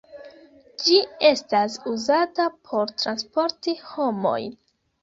Ĝi 0.83 0.97
estas 1.29 1.77
uzata 1.93 2.49
por 2.71 2.97
transporti 3.05 3.79
homojn. 3.93 4.55